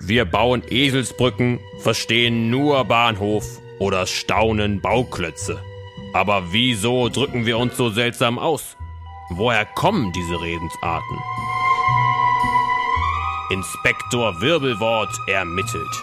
[0.00, 5.60] Wir bauen Eselsbrücken, verstehen nur Bahnhof oder staunen Bauklötze.
[6.12, 8.76] Aber wieso drücken wir uns so seltsam aus?
[9.30, 11.18] Woher kommen diese Redensarten?
[13.50, 16.02] Inspektor Wirbelwort ermittelt.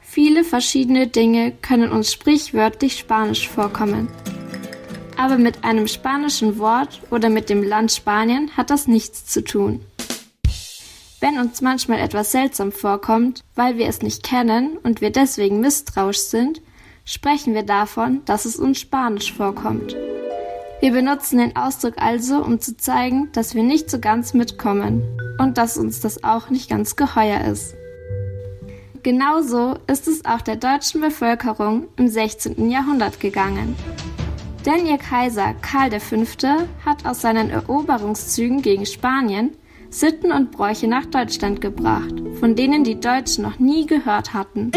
[0.00, 4.08] Viele verschiedene Dinge können uns sprichwörtlich spanisch vorkommen.
[5.16, 9.84] Aber mit einem spanischen Wort oder mit dem Land Spanien hat das nichts zu tun.
[11.18, 16.18] Wenn uns manchmal etwas seltsam vorkommt, weil wir es nicht kennen und wir deswegen misstrauisch
[16.18, 16.60] sind,
[17.06, 19.96] sprechen wir davon, dass es uns spanisch vorkommt.
[20.80, 25.02] Wir benutzen den Ausdruck also, um zu zeigen, dass wir nicht so ganz mitkommen
[25.38, 27.74] und dass uns das auch nicht ganz geheuer ist.
[29.02, 32.70] Genauso ist es auch der deutschen Bevölkerung im 16.
[32.70, 33.74] Jahrhundert gegangen.
[34.66, 36.16] Denn ihr Kaiser Karl V.
[36.84, 39.52] hat aus seinen Eroberungszügen gegen Spanien
[39.90, 44.72] Sitten und Bräuche nach Deutschland gebracht, von denen die Deutschen noch nie gehört hatten.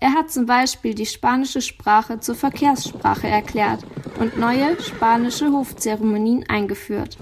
[0.00, 3.84] Er hat zum Beispiel die spanische Sprache zur Verkehrssprache erklärt
[4.20, 7.16] und neue spanische Hofzeremonien eingeführt.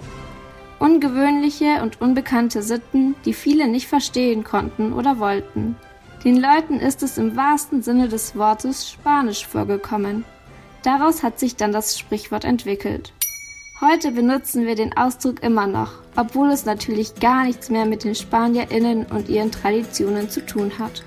[0.81, 5.77] Ungewöhnliche und unbekannte Sitten, die viele nicht verstehen konnten oder wollten.
[6.25, 10.25] Den Leuten ist es im wahrsten Sinne des Wortes Spanisch vorgekommen.
[10.83, 13.13] Daraus hat sich dann das Sprichwort entwickelt.
[13.81, 18.15] Heute benutzen wir den Ausdruck immer noch, obwohl es natürlich gar nichts mehr mit den
[18.15, 21.03] Spanierinnen und ihren Traditionen zu tun hat.